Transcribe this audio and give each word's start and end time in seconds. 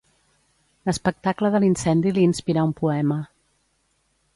L'espectacle 0.89 1.53
de 1.57 1.61
l'incendi 1.65 2.17
li 2.19 2.27
inspirà 2.31 2.67
un 2.71 2.77
poema. 2.83 3.23